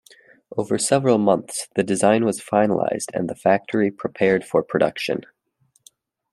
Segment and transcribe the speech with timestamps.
[0.57, 5.25] Over several months, the design was finalized and the factory prepared for production.